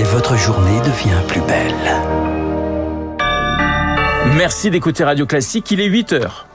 et 0.00 0.02
votre 0.02 0.34
journée 0.34 0.78
devient 0.80 1.20
plus 1.28 1.42
belle. 1.42 1.74
Merci 4.34 4.70
d'écouter 4.70 5.04
Radio 5.04 5.26
Classique, 5.26 5.70
il 5.70 5.80
est 5.80 5.86
8 5.86 6.12
heures. 6.14 6.46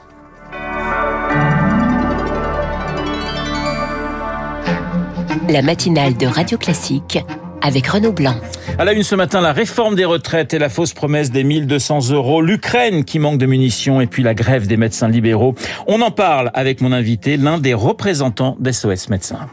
La 5.48 5.62
matinale 5.62 6.16
de 6.16 6.26
Radio 6.26 6.58
Classique 6.58 7.24
avec 7.62 7.86
Renaud 7.86 8.10
Blanc. 8.10 8.34
À 8.80 8.84
la 8.84 8.92
une 8.94 9.04
ce 9.04 9.14
matin, 9.14 9.40
la 9.40 9.52
réforme 9.52 9.94
des 9.94 10.04
retraites 10.04 10.52
et 10.52 10.58
la 10.58 10.68
fausse 10.68 10.92
promesse 10.92 11.30
des 11.30 11.44
1200 11.44 12.10
euros, 12.10 12.42
l'Ukraine 12.42 13.04
qui 13.04 13.20
manque 13.20 13.38
de 13.38 13.46
munitions 13.46 14.00
et 14.00 14.08
puis 14.08 14.24
la 14.24 14.34
grève 14.34 14.66
des 14.66 14.76
médecins 14.76 15.08
libéraux. 15.08 15.54
On 15.86 16.02
en 16.02 16.10
parle 16.10 16.50
avec 16.52 16.80
mon 16.80 16.90
invité, 16.90 17.36
l'un 17.36 17.58
des 17.58 17.74
représentants 17.74 18.56
d'SOS 18.58 19.08
Médecins. 19.08 19.46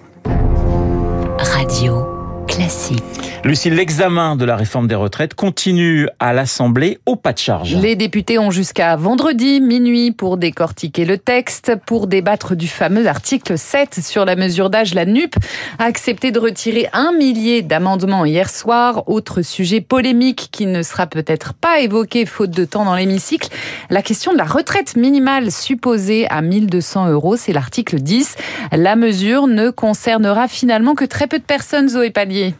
Radio 1.38 2.08
Classique. 2.48 3.33
Lucille, 3.46 3.76
l'examen 3.76 4.38
de 4.38 4.46
la 4.46 4.56
réforme 4.56 4.88
des 4.88 4.96
retraites 4.96 5.34
continue 5.34 6.08
à 6.18 6.32
l'Assemblée 6.32 7.00
au 7.06 7.18
pas 7.18 7.34
de 7.34 7.40
charge. 7.40 7.76
Les 7.76 7.98
députés 7.98 8.40
ont 8.40 8.52
jusqu'à 8.52 8.96
vendredi 8.96 9.60
minuit 9.60 10.14
pour 10.14 10.38
décortiquer 10.38 11.04
le 11.04 11.18
texte, 11.18 11.74
pour 11.86 12.08
débattre 12.08 12.56
du 12.56 12.70
fameux 12.70 13.06
article 13.06 13.58
7 13.58 14.00
sur 14.02 14.24
la 14.24 14.38
mesure 14.38 14.70
d'âge. 14.70 14.94
La 14.94 15.06
NUP 15.06 15.36
a 15.78 15.84
accepté 15.84 16.32
de 16.32 16.40
retirer 16.40 16.88
un 16.94 17.12
millier 17.12 17.62
d'amendements 17.62 18.24
hier 18.24 18.50
soir. 18.50 19.10
Autre 19.10 19.42
sujet 19.42 19.82
polémique 19.82 20.48
qui 20.54 20.66
ne 20.66 20.82
sera 20.82 21.06
peut-être 21.06 21.54
pas 21.54 21.82
évoqué 21.82 22.26
faute 22.26 22.52
de 22.52 22.64
temps 22.64 22.86
dans 22.86 22.96
l'hémicycle, 22.96 23.50
la 23.90 24.02
question 24.02 24.32
de 24.32 24.38
la 24.38 24.46
retraite 24.46 24.96
minimale 24.96 25.52
supposée 25.52 26.30
à 26.30 26.42
1200 26.42 27.10
euros. 27.10 27.36
C'est 27.36 27.52
l'article 27.52 28.00
10. 28.00 28.38
La 28.72 28.96
mesure 28.96 29.48
ne 29.48 29.70
concernera 29.70 30.48
finalement 30.48 30.96
que 30.96 31.04
très 31.04 31.28
peu 31.28 31.40
de 31.40 31.44
personnes, 31.44 31.90
Zoé 31.90 32.10
Pallier. 32.10 32.54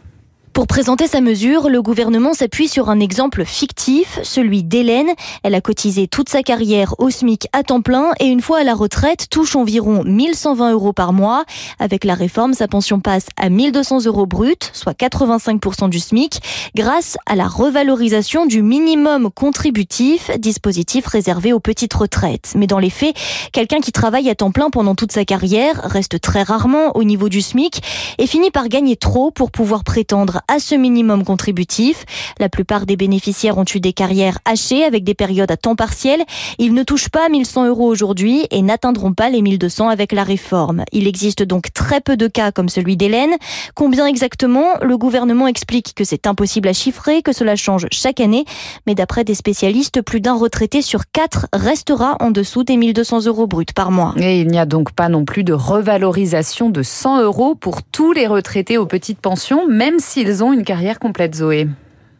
Pour 0.54 0.68
présenter 0.68 1.08
sa 1.08 1.20
mesure, 1.20 1.68
le 1.68 1.82
gouvernement 1.82 2.32
s'appuie 2.32 2.68
sur 2.68 2.88
un 2.88 3.00
exemple 3.00 3.44
fictif, 3.44 4.20
celui 4.22 4.62
d'Hélène. 4.62 5.08
Elle 5.42 5.56
a 5.56 5.60
cotisé 5.60 6.06
toute 6.06 6.28
sa 6.28 6.44
carrière 6.44 6.94
au 7.00 7.10
SMIC 7.10 7.48
à 7.52 7.64
temps 7.64 7.82
plein 7.82 8.12
et 8.20 8.26
une 8.26 8.40
fois 8.40 8.60
à 8.60 8.62
la 8.62 8.74
retraite 8.74 9.26
touche 9.30 9.56
environ 9.56 10.04
1120 10.04 10.70
euros 10.70 10.92
par 10.92 11.12
mois. 11.12 11.44
Avec 11.80 12.04
la 12.04 12.14
réforme, 12.14 12.54
sa 12.54 12.68
pension 12.68 13.00
passe 13.00 13.26
à 13.36 13.48
1200 13.48 14.04
euros 14.04 14.26
brut, 14.26 14.70
soit 14.72 14.96
85% 14.96 15.88
du 15.88 15.98
SMIC, 15.98 16.40
grâce 16.76 17.18
à 17.26 17.34
la 17.34 17.48
revalorisation 17.48 18.46
du 18.46 18.62
minimum 18.62 19.32
contributif, 19.32 20.30
dispositif 20.38 21.08
réservé 21.08 21.52
aux 21.52 21.58
petites 21.58 21.94
retraites. 21.94 22.52
Mais 22.54 22.68
dans 22.68 22.78
les 22.78 22.90
faits, 22.90 23.16
quelqu'un 23.50 23.80
qui 23.80 23.90
travaille 23.90 24.30
à 24.30 24.36
temps 24.36 24.52
plein 24.52 24.70
pendant 24.70 24.94
toute 24.94 25.10
sa 25.10 25.24
carrière 25.24 25.80
reste 25.82 26.20
très 26.20 26.44
rarement 26.44 26.96
au 26.96 27.02
niveau 27.02 27.28
du 27.28 27.42
SMIC 27.42 27.82
et 28.18 28.28
finit 28.28 28.52
par 28.52 28.68
gagner 28.68 28.94
trop 28.94 29.32
pour 29.32 29.50
pouvoir 29.50 29.82
prétendre 29.82 30.42
à 30.48 30.58
ce 30.58 30.74
minimum 30.74 31.24
contributif. 31.24 32.04
La 32.38 32.48
plupart 32.48 32.86
des 32.86 32.96
bénéficiaires 32.96 33.58
ont 33.58 33.64
eu 33.74 33.80
des 33.80 33.92
carrières 33.92 34.38
hachées 34.44 34.84
avec 34.84 35.04
des 35.04 35.14
périodes 35.14 35.50
à 35.50 35.56
temps 35.56 35.76
partiel. 35.76 36.22
Ils 36.58 36.74
ne 36.74 36.82
touchent 36.82 37.08
pas 37.08 37.28
1100 37.28 37.66
euros 37.66 37.86
aujourd'hui 37.86 38.46
et 38.50 38.62
n'atteindront 38.62 39.12
pas 39.12 39.30
les 39.30 39.42
1200 39.42 39.88
avec 39.88 40.12
la 40.12 40.24
réforme. 40.24 40.84
Il 40.92 41.06
existe 41.06 41.42
donc 41.42 41.72
très 41.72 42.00
peu 42.00 42.16
de 42.16 42.26
cas 42.28 42.52
comme 42.52 42.68
celui 42.68 42.96
d'Hélène. 42.96 43.32
Combien 43.74 44.06
exactement? 44.06 44.66
Le 44.82 44.96
gouvernement 44.96 45.46
explique 45.46 45.94
que 45.94 46.04
c'est 46.04 46.26
impossible 46.26 46.68
à 46.68 46.72
chiffrer, 46.72 47.22
que 47.22 47.32
cela 47.32 47.56
change 47.56 47.86
chaque 47.90 48.20
année. 48.20 48.44
Mais 48.86 48.94
d'après 48.94 49.24
des 49.24 49.34
spécialistes, 49.34 50.02
plus 50.02 50.20
d'un 50.20 50.34
retraité 50.34 50.82
sur 50.82 51.10
quatre 51.10 51.46
restera 51.52 52.16
en 52.20 52.30
dessous 52.30 52.64
des 52.64 52.76
1200 52.76 53.26
euros 53.26 53.46
bruts 53.46 53.64
par 53.74 53.90
mois. 53.90 54.14
Il 54.16 54.48
n'y 54.48 54.58
a 54.58 54.66
donc 54.66 54.92
pas 54.92 55.08
non 55.08 55.24
plus 55.24 55.44
de 55.44 55.52
revalorisation 55.52 56.70
de 56.70 56.82
100 56.82 57.22
euros 57.22 57.54
pour 57.54 57.82
tous 57.82 58.12
les 58.12 58.26
retraités 58.26 58.78
aux 58.78 58.86
petites 58.86 59.20
pensions, 59.20 59.68
même 59.68 59.98
s'ils 59.98 60.33
ont 60.42 60.52
une 60.52 60.64
carrière 60.64 60.98
complète, 60.98 61.34
Zoé. 61.34 61.68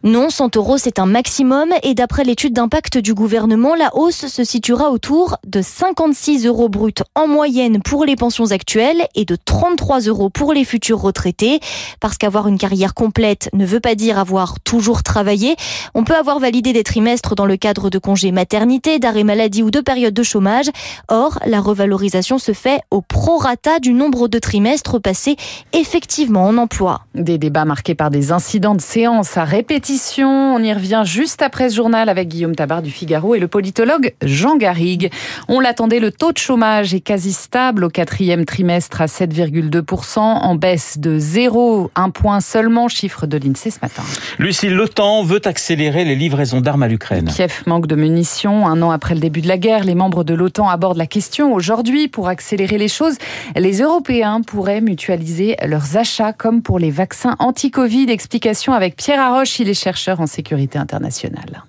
Non, 0.05 0.29
100 0.29 0.55
euros, 0.57 0.77
c'est 0.77 0.99
un 0.99 1.07
maximum 1.07 1.69
et 1.81 1.95
d'après 1.95 2.23
l'étude 2.23 2.53
d'impact 2.53 2.99
du 2.99 3.15
gouvernement, 3.15 3.73
la 3.73 3.89
hausse 3.95 4.27
se 4.27 4.43
situera 4.43 4.91
autour 4.91 5.37
de 5.47 5.63
56 5.63 6.45
euros 6.45 6.69
bruts 6.69 6.93
en 7.15 7.27
moyenne 7.27 7.81
pour 7.81 8.05
les 8.05 8.15
pensions 8.15 8.51
actuelles 8.51 9.07
et 9.15 9.25
de 9.25 9.35
33 9.35 10.01
euros 10.01 10.29
pour 10.29 10.53
les 10.53 10.63
futurs 10.63 11.01
retraités. 11.01 11.59
Parce 11.99 12.19
qu'avoir 12.19 12.47
une 12.47 12.59
carrière 12.59 12.93
complète 12.93 13.49
ne 13.53 13.65
veut 13.65 13.79
pas 13.79 13.95
dire 13.95 14.19
avoir 14.19 14.59
toujours 14.59 15.01
travaillé. 15.01 15.55
On 15.95 16.03
peut 16.03 16.15
avoir 16.15 16.37
validé 16.37 16.71
des 16.71 16.83
trimestres 16.83 17.33
dans 17.33 17.47
le 17.47 17.57
cadre 17.57 17.89
de 17.89 17.97
congés 17.97 18.31
maternité, 18.31 18.99
d'arrêt 18.99 19.23
maladie 19.23 19.63
ou 19.63 19.71
de 19.71 19.79
période 19.79 20.13
de 20.13 20.21
chômage. 20.21 20.69
Or, 21.07 21.39
la 21.47 21.59
revalorisation 21.59 22.37
se 22.37 22.51
fait 22.51 22.81
au 22.91 23.01
prorata 23.01 23.79
du 23.79 23.93
nombre 23.93 24.27
de 24.27 24.37
trimestres 24.37 25.01
passés 25.01 25.35
effectivement 25.73 26.45
en 26.45 26.59
emploi. 26.59 27.01
Des 27.15 27.39
débats 27.39 27.65
marqués 27.65 27.95
par 27.95 28.11
des 28.11 28.31
incidents 28.31 28.75
de 28.75 28.81
séance 28.81 29.35
à 29.35 29.45
répétition 29.45 29.94
on 30.23 30.61
y 30.61 30.73
revient 30.73 31.03
juste 31.05 31.41
après 31.41 31.69
ce 31.69 31.75
journal 31.75 32.09
avec 32.09 32.27
Guillaume 32.27 32.55
Tabar 32.55 32.81
du 32.81 32.91
Figaro 32.91 33.35
et 33.35 33.39
le 33.39 33.47
politologue 33.47 34.13
Jean 34.23 34.57
Garrigue. 34.57 35.09
On 35.47 35.59
l'attendait, 35.59 35.99
le 35.99 36.11
taux 36.11 36.31
de 36.31 36.37
chômage 36.37 36.93
est 36.93 36.99
quasi 36.99 37.31
stable 37.31 37.83
au 37.85 37.89
quatrième 37.89 38.45
trimestre 38.45 39.01
à 39.01 39.05
7,2%, 39.05 40.19
en 40.19 40.55
baisse 40.55 40.97
de 40.97 41.17
0,1 41.19 42.11
point 42.11 42.41
seulement, 42.41 42.87
chiffre 42.87 43.25
de 43.25 43.37
l'INSEE 43.37 43.71
ce 43.71 43.79
matin. 43.81 44.03
Lucille, 44.37 44.73
l'OTAN 44.73 45.23
veut 45.23 45.41
accélérer 45.45 46.03
les 46.03 46.15
livraisons 46.15 46.61
d'armes 46.61 46.83
à 46.83 46.87
l'Ukraine. 46.87 47.29
Kiev 47.33 47.63
manque 47.65 47.87
de 47.87 47.95
munitions. 47.95 48.67
Un 48.67 48.81
an 48.81 48.91
après 48.91 49.13
le 49.13 49.21
début 49.21 49.41
de 49.41 49.47
la 49.47 49.57
guerre, 49.57 49.83
les 49.83 49.95
membres 49.95 50.23
de 50.23 50.33
l'OTAN 50.33 50.67
abordent 50.67 50.97
la 50.97 51.07
question. 51.07 51.53
Aujourd'hui, 51.53 52.07
pour 52.07 52.27
accélérer 52.27 52.77
les 52.77 52.87
choses, 52.87 53.15
les 53.55 53.81
Européens 53.81 54.41
pourraient 54.41 54.81
mutualiser 54.81 55.55
leurs 55.65 55.95
achats 55.95 56.33
comme 56.33 56.61
pour 56.61 56.79
les 56.79 56.91
vaccins 56.91 57.35
anti-Covid. 57.39 58.09
Explication 58.09 58.73
avec 58.73 58.95
Pierre 58.95 59.21
Arroche, 59.21 59.59
il 59.59 59.69
est 59.69 59.74
chercheurs 59.75 60.21
en 60.21 60.27
sécurité 60.27 60.79
internationale 60.79 61.63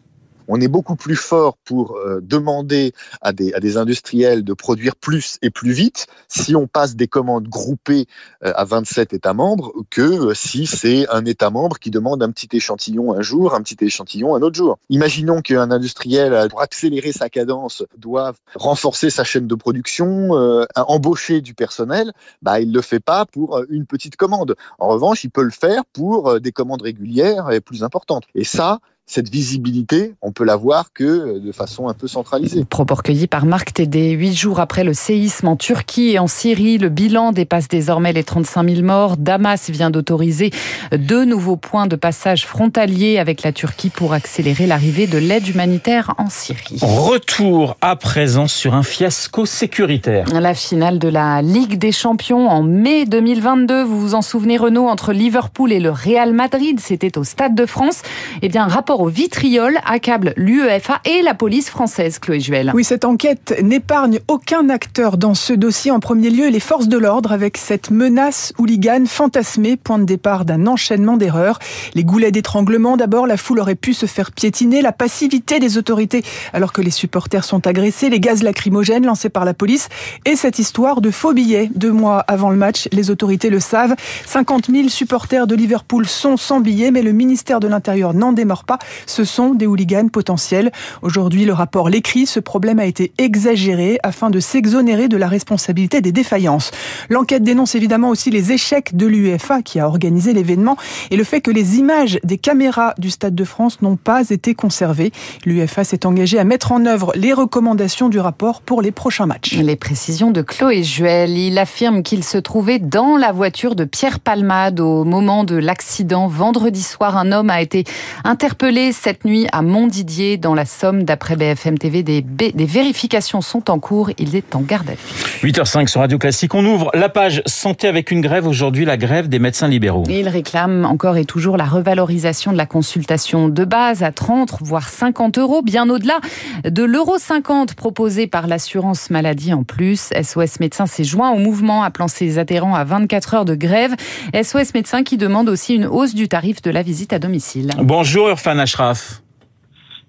on 0.48 0.60
est 0.60 0.68
beaucoup 0.68 0.96
plus 0.96 1.16
fort 1.16 1.56
pour 1.64 1.96
euh, 1.96 2.20
demander 2.22 2.92
à 3.20 3.32
des, 3.32 3.52
à 3.54 3.60
des 3.60 3.76
industriels 3.76 4.44
de 4.44 4.52
produire 4.52 4.96
plus 4.96 5.38
et 5.42 5.50
plus 5.50 5.72
vite 5.72 6.06
si 6.28 6.54
on 6.54 6.66
passe 6.66 6.96
des 6.96 7.08
commandes 7.08 7.48
groupées 7.48 8.06
euh, 8.44 8.52
à 8.56 8.64
27 8.64 9.12
États 9.12 9.34
membres 9.34 9.72
que 9.90 10.30
euh, 10.30 10.34
si 10.34 10.66
c'est 10.66 11.08
un 11.10 11.24
État 11.24 11.50
membre 11.50 11.78
qui 11.78 11.90
demande 11.90 12.22
un 12.22 12.30
petit 12.30 12.48
échantillon 12.52 13.14
un 13.14 13.22
jour, 13.22 13.54
un 13.54 13.62
petit 13.62 13.84
échantillon 13.84 14.34
un 14.34 14.42
autre 14.42 14.56
jour. 14.56 14.78
Imaginons 14.88 15.42
qu'un 15.42 15.70
industriel, 15.70 16.48
pour 16.50 16.60
accélérer 16.60 17.12
sa 17.12 17.28
cadence, 17.28 17.84
doit 17.96 18.32
renforcer 18.54 19.10
sa 19.10 19.24
chaîne 19.24 19.46
de 19.46 19.54
production, 19.54 20.30
embaucher 20.76 21.40
du 21.40 21.54
personnel, 21.54 22.12
bah, 22.42 22.60
il 22.60 22.68
ne 22.70 22.74
le 22.74 22.82
fait 22.82 23.00
pas 23.00 23.26
pour 23.26 23.62
une 23.68 23.86
petite 23.86 24.16
commande. 24.16 24.54
En 24.78 24.88
revanche, 24.88 25.24
il 25.24 25.30
peut 25.30 25.42
le 25.42 25.50
faire 25.50 25.84
pour 25.92 26.40
des 26.40 26.52
commandes 26.52 26.82
régulières 26.82 27.50
et 27.50 27.60
plus 27.60 27.82
importantes. 27.82 28.24
Et 28.34 28.44
ça, 28.44 28.80
cette 29.08 29.30
visibilité, 29.30 30.14
on 30.20 30.32
peut 30.32 30.44
la 30.44 30.56
voir 30.56 30.92
que 30.92 31.38
de 31.38 31.52
façon 31.52 31.88
un 31.88 31.94
peu 31.94 32.08
centralisée. 32.08 32.64
Propos 32.64 32.96
recueillis 32.96 33.28
par 33.28 33.46
Marc 33.46 33.72
Tédé. 33.72 34.10
Huit 34.10 34.34
jours 34.34 34.58
après 34.58 34.82
le 34.82 34.94
séisme 34.94 35.46
en 35.46 35.54
Turquie 35.54 36.10
et 36.10 36.18
en 36.18 36.26
Syrie, 36.26 36.76
le 36.76 36.88
bilan 36.88 37.30
dépasse 37.30 37.68
désormais 37.68 38.12
les 38.12 38.24
35 38.24 38.68
000 38.68 38.82
morts. 38.82 39.16
Damas 39.16 39.70
vient 39.70 39.90
d'autoriser 39.90 40.50
deux 40.92 41.24
nouveaux 41.24 41.56
points 41.56 41.86
de 41.86 41.94
passage 41.94 42.46
frontaliers 42.46 43.18
avec 43.18 43.44
la 43.44 43.52
Turquie 43.52 43.90
pour 43.90 44.12
accélérer 44.12 44.66
l'arrivée 44.66 45.06
de 45.06 45.18
l'aide 45.18 45.46
humanitaire 45.46 46.14
en 46.18 46.28
Syrie. 46.28 46.80
Retour 46.82 47.76
à 47.80 47.94
présent 47.94 48.48
sur 48.48 48.74
un 48.74 48.82
fiasco 48.82 49.46
sécuritaire. 49.46 50.26
La 50.32 50.54
finale 50.54 50.98
de 50.98 51.08
la 51.08 51.42
Ligue 51.42 51.78
des 51.78 51.92
Champions 51.92 52.48
en 52.48 52.64
mai 52.64 53.04
2022. 53.04 53.84
Vous 53.84 54.00
vous 54.00 54.14
en 54.14 54.22
souvenez, 54.22 54.56
Renault, 54.56 54.88
entre 54.88 55.12
Liverpool 55.12 55.70
et 55.70 55.78
le 55.78 55.90
Real 55.90 56.32
Madrid. 56.32 56.80
C'était 56.80 57.16
au 57.16 57.22
Stade 57.22 57.54
de 57.54 57.66
France. 57.66 58.02
Eh 58.42 58.48
bien, 58.48 58.66
rapport 58.66 58.95
au 59.00 59.08
vitriol 59.08 59.78
accable 59.84 60.32
l'UEFA 60.36 61.00
et 61.04 61.22
la 61.22 61.34
police 61.34 61.70
française, 61.70 62.18
Chloé 62.18 62.40
Juel. 62.40 62.72
Oui, 62.74 62.84
cette 62.84 63.04
enquête 63.04 63.58
n'épargne 63.62 64.20
aucun 64.28 64.68
acteur 64.68 65.16
dans 65.16 65.34
ce 65.34 65.52
dossier. 65.52 65.90
En 65.90 66.00
premier 66.00 66.30
lieu, 66.30 66.48
les 66.48 66.60
forces 66.60 66.88
de 66.88 66.98
l'ordre 66.98 67.32
avec 67.32 67.56
cette 67.56 67.90
menace 67.90 68.52
hooligan 68.58 69.04
fantasmée, 69.06 69.76
point 69.76 69.98
de 69.98 70.04
départ 70.04 70.44
d'un 70.44 70.66
enchaînement 70.66 71.16
d'erreurs. 71.16 71.58
Les 71.94 72.04
goulets 72.04 72.30
d'étranglement, 72.30 72.96
d'abord, 72.96 73.26
la 73.26 73.36
foule 73.36 73.60
aurait 73.60 73.74
pu 73.74 73.94
se 73.94 74.06
faire 74.06 74.32
piétiner, 74.32 74.82
la 74.82 74.92
passivité 74.92 75.58
des 75.58 75.78
autorités 75.78 76.22
alors 76.52 76.72
que 76.72 76.80
les 76.80 76.90
supporters 76.90 77.44
sont 77.44 77.66
agressés, 77.66 78.08
les 78.08 78.20
gaz 78.20 78.42
lacrymogènes 78.42 79.06
lancés 79.06 79.28
par 79.28 79.44
la 79.44 79.54
police 79.54 79.88
et 80.24 80.36
cette 80.36 80.58
histoire 80.58 81.00
de 81.00 81.10
faux 81.10 81.32
billets. 81.32 81.70
Deux 81.74 81.92
mois 81.92 82.20
avant 82.20 82.50
le 82.50 82.56
match, 82.56 82.88
les 82.92 83.10
autorités 83.10 83.50
le 83.50 83.60
savent. 83.60 83.94
50 84.26 84.70
000 84.70 84.88
supporters 84.88 85.46
de 85.46 85.54
Liverpool 85.54 86.06
sont 86.06 86.36
sans 86.36 86.60
billets, 86.60 86.90
mais 86.90 87.02
le 87.02 87.12
ministère 87.12 87.60
de 87.60 87.68
l'Intérieur 87.68 88.14
n'en 88.14 88.32
démord 88.32 88.64
pas 88.64 88.78
ce 89.06 89.24
sont 89.24 89.54
des 89.54 89.66
hooligans 89.66 90.08
potentiels. 90.08 90.72
Aujourd'hui, 91.02 91.44
le 91.44 91.52
rapport 91.52 91.88
l'écrit, 91.88 92.26
ce 92.26 92.40
problème 92.40 92.78
a 92.78 92.86
été 92.86 93.12
exagéré 93.18 93.98
afin 94.02 94.30
de 94.30 94.40
s'exonérer 94.40 95.08
de 95.08 95.16
la 95.16 95.28
responsabilité 95.28 96.00
des 96.00 96.12
défaillances. 96.12 96.70
L'enquête 97.10 97.42
dénonce 97.42 97.74
évidemment 97.74 98.08
aussi 98.10 98.30
les 98.30 98.52
échecs 98.52 98.96
de 98.96 99.06
l'UEFA 99.06 99.62
qui 99.62 99.80
a 99.80 99.88
organisé 99.88 100.32
l'événement 100.32 100.76
et 101.10 101.16
le 101.16 101.24
fait 101.24 101.40
que 101.40 101.50
les 101.50 101.78
images 101.78 102.18
des 102.24 102.38
caméras 102.38 102.94
du 102.98 103.10
Stade 103.10 103.34
de 103.34 103.44
France 103.44 103.82
n'ont 103.82 103.96
pas 103.96 104.30
été 104.30 104.54
conservées. 104.54 105.12
L'UEFA 105.44 105.84
s'est 105.84 106.06
engagé 106.06 106.38
à 106.38 106.44
mettre 106.44 106.72
en 106.72 106.86
œuvre 106.86 107.12
les 107.14 107.32
recommandations 107.32 108.08
du 108.08 108.18
rapport 108.18 108.60
pour 108.60 108.82
les 108.82 108.92
prochains 108.92 109.26
matchs. 109.26 109.54
Les 109.54 109.76
précisions 109.76 110.30
de 110.30 110.42
Chloé 110.42 110.82
Juel. 110.82 111.36
Il 111.36 111.58
affirme 111.58 112.02
qu'il 112.02 112.24
se 112.24 112.38
trouvait 112.38 112.78
dans 112.78 113.16
la 113.16 113.32
voiture 113.32 113.74
de 113.74 113.84
Pierre 113.84 114.20
Palmade 114.20 114.80
au 114.80 115.04
moment 115.04 115.44
de 115.44 115.56
l'accident. 115.56 116.28
Vendredi 116.28 116.82
soir, 116.82 117.16
un 117.16 117.32
homme 117.32 117.50
a 117.50 117.60
été 117.60 117.84
interpellé 118.24 118.75
cette 118.92 119.24
nuit 119.24 119.46
à 119.52 119.62
Montdidier 119.62 120.36
dans 120.36 120.54
la 120.54 120.64
Somme. 120.64 121.04
D'après 121.04 121.36
BFM 121.36 121.78
TV, 121.78 122.02
des, 122.02 122.20
des 122.20 122.64
vérifications 122.64 123.40
sont 123.40 123.70
en 123.70 123.78
cours. 123.78 124.10
Il 124.18 124.36
est 124.36 124.54
en 124.54 124.60
garde 124.60 124.90
à 124.90 124.92
vue. 124.92 125.50
8h05 125.50 125.86
sur 125.88 126.00
Radio 126.00 126.18
Classique. 126.18 126.54
On 126.54 126.64
ouvre 126.64 126.90
la 126.94 127.08
page 127.08 127.42
santé 127.46 127.88
avec 127.88 128.10
une 128.10 128.20
grève 128.20 128.46
aujourd'hui, 128.46 128.84
la 128.84 128.96
grève 128.96 129.28
des 129.28 129.38
médecins 129.38 129.68
libéraux. 129.68 130.04
Il 130.08 130.28
réclame 130.28 130.84
encore 130.84 131.16
et 131.16 131.24
toujours 131.24 131.56
la 131.56 131.64
revalorisation 131.64 132.52
de 132.52 132.56
la 132.56 132.66
consultation 132.66 133.48
de 133.48 133.64
base 133.64 134.02
à 134.02 134.12
30 134.12 134.58
voire 134.60 134.88
50 134.88 135.38
euros, 135.38 135.62
bien 135.62 135.88
au-delà 135.88 136.20
de 136.64 136.82
l'euro 136.82 137.18
50 137.18 137.74
proposé 137.74 138.26
par 138.26 138.46
l'assurance 138.46 139.10
maladie 139.10 139.54
en 139.54 139.64
plus. 139.64 140.10
SOS 140.20 140.60
Médecins 140.60 140.86
s'est 140.86 141.04
joint 141.04 141.30
au 141.30 141.38
mouvement 141.38 141.82
appelant 141.82 142.08
ses 142.08 142.38
adhérents 142.38 142.74
à 142.74 142.84
24 142.84 143.34
heures 143.34 143.44
de 143.44 143.54
grève. 143.54 143.94
SOS 144.34 144.74
Médecins 144.74 145.02
qui 145.02 145.16
demande 145.16 145.48
aussi 145.48 145.74
une 145.74 145.86
hausse 145.86 146.14
du 146.14 146.28
tarif 146.28 146.60
de 146.60 146.70
la 146.70 146.82
visite 146.82 147.12
à 147.14 147.18
domicile. 147.18 147.70
Bonjour 147.78 148.28
Urfan 148.28 148.65
Ashraf. 148.66 149.22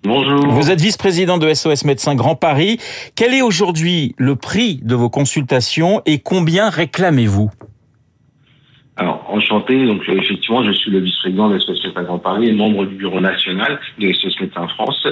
Bonjour. 0.02 0.48
Vous 0.48 0.72
êtes 0.72 0.82
vice-président 0.82 1.38
de 1.38 1.54
SOS 1.54 1.86
Médecins 1.86 2.16
Grand 2.16 2.36
Paris. 2.36 2.80
Quel 3.16 3.36
est 3.36 3.44
aujourd'hui 3.44 4.16
le 4.18 4.36
prix 4.36 4.80
de 4.82 4.96
vos 4.96 5.12
consultations 5.12 6.02
et 6.08 6.18
combien 6.18 6.72
réclamez-vous? 6.72 7.52
Alors, 8.96 9.24
enchanté. 9.30 9.86
Donc, 9.86 10.02
effectivement, 10.08 10.64
je 10.64 10.72
suis 10.72 10.90
le 10.90 11.02
vice-président 11.02 11.50
de 11.50 11.60
SOS 11.60 11.84
Médecins 11.86 12.02
Grand 12.02 12.18
Paris 12.18 12.48
et 12.48 12.54
membre 12.54 12.86
du 12.86 12.96
bureau 12.96 13.20
national 13.20 13.80
de 14.00 14.12
SOS 14.12 14.42
Médecins 14.42 14.68
France. 14.70 15.06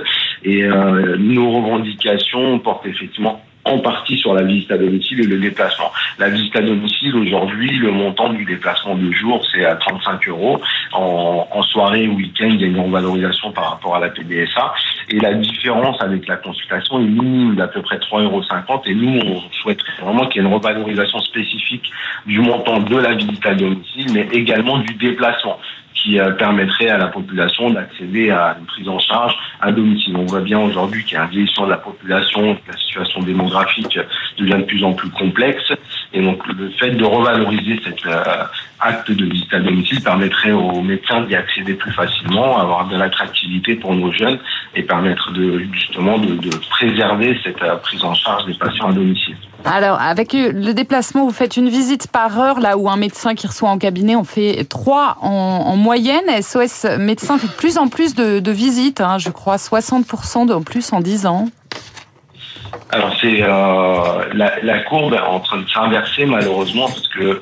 Et 0.44 0.64
euh, 0.64 1.16
nos 1.20 1.52
revendications 1.52 2.58
portent 2.58 2.88
effectivement 2.88 3.42
en 3.66 3.80
partie 3.80 4.18
sur 4.18 4.34
la 4.34 4.44
visite 4.44 4.72
à 4.72 4.78
domicile 4.78 5.22
et 5.22 5.28
le 5.28 5.38
déplacement. 5.38 5.92
La 6.20 6.30
visite 6.30 6.56
à 6.56 6.62
domicile, 6.62 7.16
aujourd'hui, 7.16 7.70
le 7.78 7.92
montant 7.92 8.30
du 8.30 8.46
déplacement 8.46 8.96
de 8.96 9.12
jour, 9.12 9.46
c'est 9.52 9.66
à 9.66 9.76
35 9.76 10.28
euros. 10.30 10.62
En, 10.94 11.62
soirée 11.64 12.08
week-end, 12.08 12.48
il 12.50 12.62
y 12.62 12.64
a 12.64 12.68
une 12.68 12.80
revalorisation 12.80 13.52
par 13.52 13.72
rapport 13.72 13.96
à 13.96 14.00
la 14.00 14.10
PDSA. 14.10 14.74
Et 15.10 15.20
la 15.20 15.34
différence 15.34 16.02
avec 16.02 16.28
la 16.28 16.38
consultation 16.38 17.00
est 17.00 17.04
minime 17.04 17.56
d'à 17.56 17.68
peu 17.68 17.82
près 17.82 17.98
3,50 17.98 18.24
euros. 18.24 18.42
Et 18.86 18.96
nous, 18.96 19.20
on 19.20 19.42
souhaiterait 19.52 20.02
vraiment 20.02 20.28
qu'il 20.28 20.42
y 20.42 20.46
ait 20.46 20.48
une 20.48 20.54
revalorisation 20.54 21.20
spécifique 21.20 21.92
du 22.26 22.40
montant 22.40 22.80
de 22.80 22.98
la 22.98 23.14
visite 23.14 23.46
à 23.46 23.54
domicile, 23.54 24.08
mais 24.14 24.28
également 24.32 24.80
du 24.80 24.94
déplacement 24.96 25.60
qui 25.96 26.20
euh, 26.20 26.32
permettrait 26.32 26.90
à 26.90 26.98
la 26.98 27.08
population 27.08 27.70
d'accéder 27.70 28.30
à 28.30 28.58
une 28.60 28.66
prise 28.66 28.88
en 28.88 29.00
charge 29.00 29.36
à 29.62 29.72
domicile. 29.72 30.16
On 30.18 30.26
voit 30.26 30.42
bien 30.42 30.60
aujourd'hui 30.60 31.04
qu'il 31.04 31.14
y 31.14 31.18
a 31.18 31.24
un 31.24 31.28
vieillissement 31.28 31.66
de 31.66 31.72
la 31.72 31.78
population, 31.78 32.56
que 32.56 32.72
la 32.72 32.78
situation 32.78 33.22
démographique 33.22 33.98
devient 34.38 34.58
de 34.58 34.64
plus 34.64 34.84
en 34.84 34.94
plus 34.94 35.10
complexe. 35.10 35.74
Et 36.16 36.22
donc 36.22 36.48
le 36.48 36.70
fait 36.80 36.92
de 36.92 37.04
revaloriser 37.04 37.78
cet 37.84 38.06
euh, 38.06 38.24
acte 38.80 39.12
de 39.12 39.26
visite 39.26 39.54
à 39.54 39.60
domicile 39.60 40.02
permettrait 40.02 40.54
aux 40.54 40.82
médecins 40.82 41.22
d'y 41.22 41.36
accéder 41.36 41.74
plus 41.74 41.92
facilement, 41.92 42.58
avoir 42.58 42.88
de 42.88 42.96
l'attractivité 42.96 43.76
pour 43.76 43.94
nos 43.94 44.14
jeunes 44.14 44.40
et 44.76 44.84
permettre 44.84 45.34
justement 45.74 46.18
de, 46.18 46.38
préserver 46.70 47.38
cette 47.44 47.62
euh, 47.62 47.76
prise 47.76 48.02
en 48.06 48.14
charge 48.14 48.46
des 48.46 48.54
patients 48.54 48.88
à 48.88 48.94
domicile. 48.94 49.36
Alors, 49.66 50.00
avec 50.00 50.32
le 50.34 50.74
déplacement, 50.74 51.26
vous 51.26 51.34
faites 51.34 51.58
une 51.58 51.70
visite 51.70 52.08
par 52.12 52.40
heure, 52.40 52.60
là 52.60 52.78
où 52.78 52.88
un 52.90 52.98
médecin 52.98 53.34
qui 53.36 53.48
reçoit 53.48 53.70
en 53.70 53.80
cabinet, 53.80 54.16
on 54.16 54.24
fait 54.24 54.64
trois 54.70 55.18
en, 55.22 55.30
en 55.30 55.76
moyenne. 55.76 56.24
SOS 56.42 56.86
médecin 57.00 57.38
fait 57.38 57.48
de 57.48 57.54
plus 57.54 57.78
en 57.78 57.88
plus 57.88 58.16
de, 58.16 58.52
visites, 58.52 59.02
hein, 59.02 59.18
je 59.18 59.32
crois 59.32 59.58
60% 59.58 60.48
de 60.48 60.64
plus 60.64 60.94
en 60.94 61.02
10 61.02 61.26
ans. 61.26 61.48
Alors 62.92 63.16
c'est 63.20 63.42
euh, 63.42 64.34
la, 64.34 64.62
la, 64.62 64.80
courbe 64.84 65.16
est 65.16 65.20
en 65.20 65.40
train 65.40 65.58
de 65.58 65.68
s'inverser 65.68 66.26
malheureusement 66.26 66.86
parce 66.86 67.08
que 67.08 67.42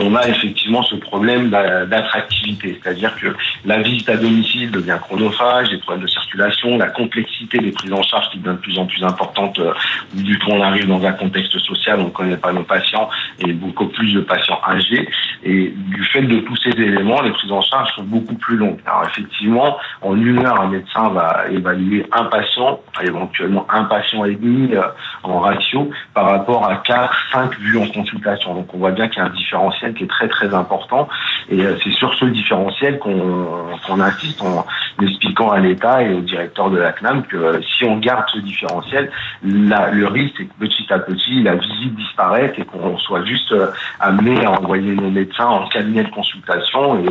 on 0.00 0.14
a 0.16 0.28
effectivement 0.28 0.82
ce 0.82 0.96
problème 0.96 1.50
d'attractivité, 1.50 2.80
c'est-à-dire 2.82 3.14
que 3.16 3.28
la 3.64 3.78
visite 3.78 4.08
à 4.08 4.16
domicile 4.16 4.70
devient 4.70 4.98
chronophage, 5.00 5.70
les 5.70 5.78
problèmes 5.78 6.02
de 6.02 6.10
circulation, 6.10 6.78
la 6.78 6.88
complexité 6.88 7.58
des 7.58 7.70
prises 7.70 7.92
en 7.92 8.02
charge 8.02 8.30
qui 8.30 8.38
devient 8.38 8.56
de 8.56 8.60
plus 8.60 8.78
en 8.78 8.86
plus 8.86 9.04
importante 9.04 9.58
euh, 9.60 9.72
du 10.14 10.38
coup 10.40 10.50
on 10.50 10.60
arrive 10.60 10.88
dans 10.88 11.04
un 11.04 11.12
contexte 11.12 11.56
social, 11.60 12.00
on 12.00 12.06
ne 12.06 12.10
connaît 12.10 12.36
pas 12.36 12.52
nos 12.52 12.64
patients 12.64 13.08
et 13.38 13.52
beaucoup 13.52 13.86
plus 13.86 14.12
de 14.14 14.20
patients 14.20 14.60
âgés 14.66 15.08
et 15.44 15.72
du 15.74 16.04
fait 16.04 16.22
de 16.22 16.40
tous 16.40 16.56
ces 16.56 16.70
éléments, 16.70 17.20
les 17.22 17.30
prises 17.30 17.52
en 17.52 17.60
charge 17.60 17.94
sont 17.94 18.04
beaucoup 18.04 18.34
plus 18.34 18.56
longues. 18.56 18.80
Alors 18.86 19.04
effectivement, 19.06 19.76
en 20.00 20.16
une 20.16 20.44
heure, 20.44 20.60
un 20.60 20.68
médecin 20.68 21.08
va 21.10 21.44
évaluer 21.50 22.06
un 22.12 22.24
patient, 22.24 22.80
éventuellement 23.02 23.66
un 23.70 23.84
patient 23.84 24.24
et 24.24 24.34
demi 24.34 24.72
euh, 24.74 24.81
en 25.22 25.40
ratio 25.40 25.90
par 26.14 26.30
rapport 26.30 26.66
à 26.68 26.76
4, 26.76 27.14
5 27.32 27.58
vues 27.58 27.78
en 27.78 27.86
consultation. 27.88 28.54
Donc 28.54 28.72
on 28.74 28.78
voit 28.78 28.90
bien 28.90 29.08
qu'il 29.08 29.18
y 29.18 29.20
a 29.20 29.26
un 29.26 29.30
différentiel 29.30 29.94
qui 29.94 30.04
est 30.04 30.08
très 30.08 30.28
très 30.28 30.54
important 30.54 31.08
et 31.48 31.60
euh, 31.60 31.76
c'est 31.82 31.92
sur 31.92 32.14
ce 32.14 32.24
différentiel 32.26 32.98
qu'on 32.98 34.00
insiste 34.00 34.42
en 34.42 34.66
expliquant 35.00 35.50
à 35.50 35.60
l'État 35.60 36.02
et 36.02 36.12
au 36.12 36.20
directeur 36.20 36.70
de 36.70 36.78
la 36.78 36.92
CNAM 36.92 37.22
que 37.24 37.36
euh, 37.36 37.60
si 37.62 37.84
on 37.84 37.98
garde 37.98 38.24
ce 38.32 38.38
différentiel, 38.38 39.10
la, 39.42 39.90
le 39.90 40.06
risque 40.06 40.34
c'est 40.36 40.44
que 40.44 40.54
petit 40.58 40.92
à 40.92 40.98
petit 40.98 41.42
la 41.42 41.54
visite 41.56 41.94
disparaisse 41.94 42.52
et 42.56 42.64
qu'on 42.64 42.98
soit 42.98 43.24
juste 43.24 43.54
amené 44.00 44.44
à 44.44 44.52
envoyer 44.52 44.94
nos 44.94 45.10
médecins 45.10 45.46
en 45.46 45.68
cabinet 45.68 46.04
de 46.04 46.10
consultation 46.10 46.98
et 47.00 47.08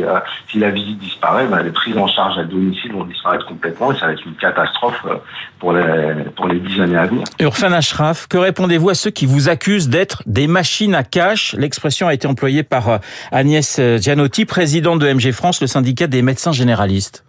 si 0.48 0.58
la 0.58 0.70
visite 0.70 0.98
disparaît, 0.98 1.46
ben, 1.46 1.62
les 1.62 1.70
prises 1.70 1.96
en 1.96 2.06
charge 2.06 2.38
à 2.38 2.44
domicile 2.44 2.92
vont 2.92 3.04
disparaître 3.04 3.46
complètement 3.46 3.92
et 3.92 3.96
ça 3.96 4.06
va 4.06 4.12
être 4.12 4.26
une 4.26 4.34
catastrophe 4.34 5.04
pour 5.58 5.72
les, 5.72 6.24
pour 6.36 6.48
les 6.48 6.58
dix 6.58 6.80
années 6.80 6.96
à 6.96 7.06
venir. 7.06 7.24
Urfan 7.52 7.72
Ashraf, 7.72 8.28
que 8.28 8.38
répondez-vous 8.38 8.88
à 8.88 8.94
ceux 8.94 9.10
qui 9.10 9.26
vous 9.26 9.50
accusent 9.50 9.90
d'être 9.90 10.22
des 10.24 10.46
machines 10.46 10.94
à 10.94 11.04
cash? 11.04 11.54
L'expression 11.58 12.08
a 12.08 12.14
été 12.14 12.26
employée 12.26 12.62
par 12.62 13.00
Agnès 13.30 13.78
Gianotti, 13.98 14.46
présidente 14.46 15.00
de 15.00 15.12
MG 15.12 15.32
France, 15.32 15.60
le 15.60 15.66
syndicat 15.66 16.06
des 16.06 16.22
médecins 16.22 16.52
généralistes. 16.52 17.26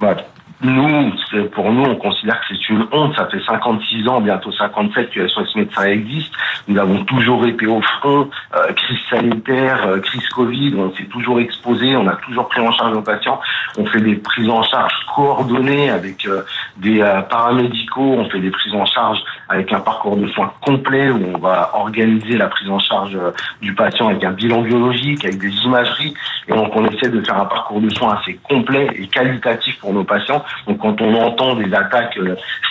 Bah, 0.00 0.16
nous, 0.62 1.12
pour 1.52 1.70
nous, 1.70 1.82
on 1.82 1.96
considère 1.96 2.40
que 2.40 2.54
c'est 2.54 2.68
une 2.70 2.86
honte. 2.90 3.14
Ça 3.16 3.26
fait 3.26 3.40
56 3.44 4.08
ans, 4.08 4.20
bientôt 4.20 4.50
57 4.50 5.10
que 5.10 5.28
SOS 5.28 5.54
Médecins 5.54 5.84
existe. 5.84 6.32
Nous 6.66 6.78
avons 6.78 7.04
toujours 7.04 7.46
été 7.46 7.66
au 7.66 7.82
front, 7.82 8.30
euh, 8.54 8.72
crise 8.72 8.98
sanitaire, 9.10 9.86
euh, 9.86 10.00
crise 10.00 10.26
Covid, 10.30 10.74
on 10.76 10.92
s'est 10.94 11.04
toujours 11.04 11.40
exposé, 11.40 11.94
on 11.96 12.06
a 12.06 12.16
toujours 12.16 12.48
pris 12.48 12.60
en 12.60 12.72
charge 12.72 12.94
nos 12.94 13.02
patients. 13.02 13.38
On 13.76 13.84
fait 13.86 14.00
des 14.00 14.16
prises 14.16 14.48
en 14.48 14.62
charge 14.62 14.94
coordonnées 15.14 15.90
avec 15.90 16.26
euh, 16.26 16.42
des 16.78 17.04
paramédicaux, 17.28 18.14
on 18.18 18.28
fait 18.30 18.40
des 18.40 18.50
prises 18.50 18.74
en 18.74 18.86
charge 18.86 19.22
avec 19.48 19.72
un 19.72 19.80
parcours 19.80 20.16
de 20.16 20.26
soins 20.28 20.52
complet 20.64 21.10
où 21.10 21.32
on 21.34 21.38
va 21.38 21.70
organiser 21.74 22.36
la 22.36 22.48
prise 22.48 22.68
en 22.68 22.78
charge 22.78 23.18
du 23.60 23.74
patient 23.74 24.08
avec 24.08 24.24
un 24.24 24.32
bilan 24.32 24.62
biologique, 24.62 25.24
avec 25.24 25.38
des 25.38 25.52
imageries. 25.64 26.14
Et 26.48 26.52
donc 26.52 26.74
on 26.74 26.84
essaie 26.86 27.08
de 27.08 27.20
faire 27.22 27.40
un 27.40 27.46
parcours 27.46 27.80
de 27.80 27.90
soins 27.90 28.18
assez 28.20 28.38
complet 28.48 28.88
et 28.94 29.06
qualitatif 29.06 29.78
pour 29.78 29.92
nos 29.92 30.04
patients. 30.04 30.44
Donc 30.66 30.78
quand 30.78 31.00
on 31.00 31.14
entend 31.14 31.54
des 31.54 31.72
attaques 31.74 32.18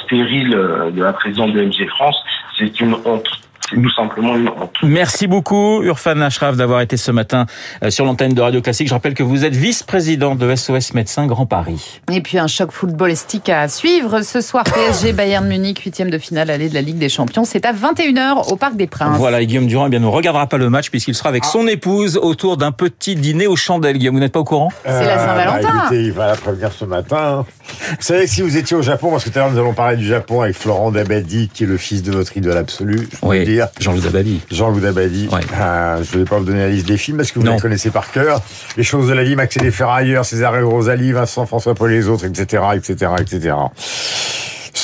stériles 0.03 0.49
de 0.49 1.03
la 1.03 1.13
présidente 1.13 1.53
de 1.53 1.61
MG 1.61 1.87
France, 1.87 2.21
c'est 2.57 2.79
une 2.79 2.95
honte. 3.05 3.29
C'est 3.69 3.81
tout 3.81 3.93
simplement 3.95 4.35
une 4.35 4.47
honte. 4.47 4.75
Merci 4.83 5.27
beaucoup, 5.27 5.81
Urfan 5.81 6.21
Ashraf, 6.21 6.55
d'avoir 6.55 6.81
été 6.81 6.97
ce 6.97 7.11
matin 7.11 7.45
sur 7.89 8.05
l'antenne 8.05 8.33
de 8.33 8.41
Radio 8.41 8.61
Classique. 8.61 8.87
Je 8.87 8.93
rappelle 8.93 9.15
que 9.15 9.23
vous 9.23 9.43
êtes 9.43 9.55
vice-président 9.55 10.35
de 10.35 10.55
SOS 10.55 10.93
Médecins 10.93 11.25
Grand 11.25 11.45
Paris. 11.45 12.01
Et 12.11 12.21
puis 12.21 12.37
un 12.37 12.47
choc 12.47 12.71
footballistique 12.71 13.49
à 13.49 13.67
suivre 13.67 14.21
ce 14.21 14.41
soir. 14.41 14.63
PSG 14.65 15.13
Bayern 15.13 15.47
Munich, 15.47 15.79
huitième 15.79 16.09
de 16.09 16.17
finale 16.17 16.51
allée 16.51 16.69
de 16.69 16.75
la 16.75 16.81
Ligue 16.81 16.99
des 16.99 17.09
Champions. 17.09 17.43
C'est 17.43 17.65
à 17.65 17.73
21h 17.73 18.51
au 18.51 18.55
Parc 18.55 18.75
des 18.75 18.87
Princes. 18.87 19.17
Voilà, 19.17 19.41
et 19.41 19.47
Guillaume 19.47 19.67
Durand 19.67 19.87
eh 19.87 19.89
bien, 19.89 19.99
ne 19.99 20.05
regardera 20.05 20.47
pas 20.47 20.57
le 20.57 20.69
match 20.69 20.91
puisqu'il 20.91 21.15
sera 21.15 21.29
avec 21.29 21.45
son 21.45 21.67
épouse 21.67 22.17
autour 22.17 22.57
d'un 22.57 22.71
petit 22.71 23.15
dîner 23.15 23.47
aux 23.47 23.55
chandelles. 23.55 23.97
Guillaume, 23.97 24.15
vous 24.15 24.21
n'êtes 24.21 24.33
pas 24.33 24.39
au 24.41 24.45
courant? 24.45 24.71
C'est 24.85 25.05
la 25.05 25.17
Saint-Valentin. 25.17 25.87
Bah, 25.89 25.95
il 25.95 26.11
va 26.11 26.27
la 26.27 26.35
prévenir 26.35 26.71
ce 26.71 26.85
matin. 26.85 27.45
Vous 27.91 27.95
savez 27.99 28.25
que 28.25 28.29
si 28.31 28.41
vous 28.41 28.57
étiez 28.57 28.75
au 28.75 28.81
Japon, 28.81 29.11
parce 29.11 29.23
que 29.23 29.29
tout 29.29 29.37
à 29.39 29.43
l'heure 29.43 29.51
nous 29.51 29.59
allons 29.59 29.73
parler 29.73 29.97
du 29.97 30.05
Japon 30.05 30.41
avec 30.41 30.55
Florent 30.55 30.91
Dabadi, 30.91 31.49
qui 31.53 31.63
est 31.63 31.67
le 31.67 31.77
fils 31.77 32.03
de 32.03 32.11
votre 32.11 32.35
idole 32.35 32.57
absolu, 32.57 33.07
je 33.11 33.17
oui, 33.27 33.45
dire. 33.45 33.67
Jean-Loup 33.79 34.01
Dabadi. 34.01 34.41
Jean-Loup 34.51 34.79
Dabadi. 34.79 35.27
Ouais. 35.31 35.41
Euh, 35.59 36.03
je 36.03 36.17
ne 36.17 36.23
vais 36.23 36.29
pas 36.29 36.37
vous 36.39 36.45
donner 36.45 36.59
la 36.59 36.69
liste 36.69 36.87
des 36.87 36.97
films 36.97 37.17
parce 37.17 37.31
que 37.31 37.39
vous 37.39 37.45
Non. 37.45 37.55
les 37.55 37.59
connaissez 37.59 37.89
par 37.91 38.11
cœur. 38.11 38.41
Les 38.77 38.83
choses 38.83 39.07
de 39.07 39.13
la 39.13 39.23
vie, 39.23 39.35
Max 39.35 39.55
et 39.57 39.59
les 39.59 39.71
ferrailleurs, 39.71 40.25
César 40.25 40.55
et 40.57 40.61
Rosalie, 40.61 41.11
Vincent, 41.11 41.45
François 41.45 41.75
Paul 41.75 41.91
et 41.91 41.97
les 41.97 42.07
autres, 42.07 42.25
etc., 42.25 42.63
etc., 42.75 43.11
etc. 43.19 43.53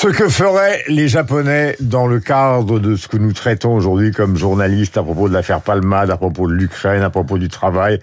Ce 0.01 0.07
que 0.07 0.29
feraient 0.29 0.81
les 0.87 1.07
Japonais 1.07 1.75
dans 1.79 2.07
le 2.07 2.19
cadre 2.19 2.79
de 2.79 2.95
ce 2.95 3.07
que 3.07 3.17
nous 3.17 3.33
traitons 3.33 3.75
aujourd'hui 3.75 4.09
comme 4.09 4.35
journalistes 4.35 4.97
à 4.97 5.03
propos 5.03 5.29
de 5.29 5.33
l'affaire 5.35 5.61
Palmade, 5.61 6.09
à 6.09 6.17
propos 6.17 6.47
de 6.47 6.53
l'Ukraine, 6.53 7.03
à 7.03 7.11
propos 7.11 7.37
du 7.37 7.49
travail. 7.49 7.99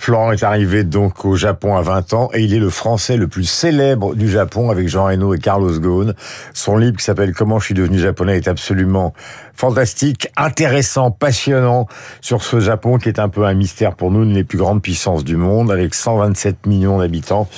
Florent 0.00 0.32
est 0.32 0.42
arrivé 0.42 0.82
donc 0.82 1.24
au 1.24 1.36
Japon 1.36 1.76
à 1.76 1.82
20 1.82 2.14
ans 2.14 2.30
et 2.34 2.42
il 2.42 2.52
est 2.52 2.58
le 2.58 2.68
français 2.68 3.16
le 3.16 3.28
plus 3.28 3.44
célèbre 3.44 4.16
du 4.16 4.28
Japon 4.28 4.70
avec 4.70 4.88
Jean 4.88 5.04
Reno 5.04 5.34
et 5.34 5.38
Carlos 5.38 5.78
Ghosn. 5.78 6.14
Son 6.52 6.78
livre 6.78 6.96
qui 6.96 7.04
s'appelle 7.04 7.32
Comment 7.32 7.60
je 7.60 7.66
suis 7.66 7.74
devenu 7.74 8.00
japonais 8.00 8.38
est 8.38 8.48
absolument 8.48 9.14
fantastique, 9.54 10.28
intéressant, 10.36 11.12
passionnant 11.12 11.86
sur 12.20 12.42
ce 12.42 12.58
Japon 12.58 12.98
qui 12.98 13.08
est 13.08 13.20
un 13.20 13.28
peu 13.28 13.44
un 13.44 13.54
mystère 13.54 13.94
pour 13.94 14.10
nous, 14.10 14.24
une 14.24 14.34
des 14.34 14.44
plus 14.44 14.58
grandes 14.58 14.82
puissances 14.82 15.22
du 15.22 15.36
monde 15.36 15.70
avec 15.70 15.94
127 15.94 16.66
millions 16.66 16.98
d'habitants. 16.98 17.48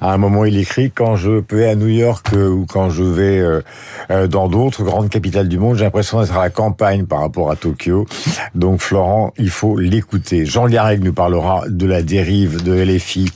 À 0.00 0.14
un 0.14 0.16
moment, 0.16 0.46
il 0.46 0.58
écrit 0.58 0.90
quand 0.90 1.16
je 1.16 1.42
vais 1.50 1.68
à 1.68 1.74
New 1.76 1.88
York 1.88 2.26
euh, 2.32 2.48
ou 2.48 2.66
quand 2.66 2.88
je 2.88 3.04
vais 3.04 3.33
euh, 3.38 3.62
euh, 4.10 4.26
dans 4.26 4.48
d'autres 4.48 4.82
grandes 4.82 5.08
capitales 5.08 5.48
du 5.48 5.58
monde, 5.58 5.76
j'ai 5.76 5.84
l'impression 5.84 6.20
d'être 6.20 6.36
à 6.36 6.42
la 6.42 6.50
campagne 6.50 7.06
par 7.06 7.20
rapport 7.20 7.50
à 7.50 7.56
Tokyo. 7.56 8.06
Donc 8.54 8.80
Florent, 8.80 9.32
il 9.38 9.50
faut 9.50 9.78
l'écouter. 9.78 10.46
Jean 10.46 10.68
Garreg 10.68 11.02
nous 11.02 11.12
parlera 11.12 11.64
de 11.68 11.86
la 11.86 12.02
dérive 12.02 12.62
de 12.62 12.72
LFI. 12.72 13.30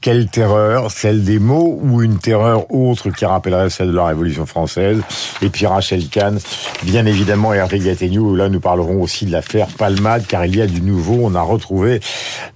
Quelle 0.00 0.28
terreur, 0.28 0.90
celle 0.90 1.24
des 1.24 1.38
mots 1.38 1.78
ou 1.82 2.00
une 2.00 2.18
terreur 2.18 2.72
autre 2.72 3.10
qui 3.10 3.26
rappellerait 3.26 3.68
celle 3.68 3.88
de 3.88 3.96
la 3.96 4.06
Révolution 4.06 4.46
française? 4.46 5.02
Et 5.42 5.50
puis 5.50 5.66
Rachel 5.66 6.08
Kahn, 6.08 6.38
bien 6.84 7.04
évidemment, 7.04 7.52
Hervé 7.52 7.80
Gattegnou, 7.80 8.34
là 8.34 8.48
nous 8.48 8.60
parlerons 8.60 9.02
aussi 9.02 9.26
de 9.26 9.32
l'affaire 9.32 9.66
Palmade, 9.66 10.26
car 10.26 10.46
il 10.46 10.56
y 10.56 10.62
a 10.62 10.66
du 10.66 10.80
nouveau, 10.80 11.18
on 11.22 11.34
a 11.34 11.42
retrouvé 11.42 12.00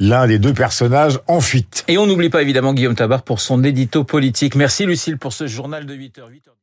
l'un 0.01 0.27
des 0.27 0.39
deux 0.39 0.55
personnages 0.55 1.21
en 1.27 1.43
fuite. 1.43 1.85
Et 1.87 1.99
on 1.99 2.07
n'oublie 2.07 2.31
pas 2.31 2.41
évidemment 2.41 2.73
Guillaume 2.73 2.95
Tabar 2.95 3.23
pour 3.23 3.41
son 3.41 3.63
édito 3.63 4.05
politique. 4.05 4.55
Merci 4.55 4.87
Lucille 4.87 5.19
pour 5.19 5.35
ce 5.35 5.47
journal 5.47 5.85
de 5.85 5.95
8h. 5.95 6.21
8h. 6.21 6.55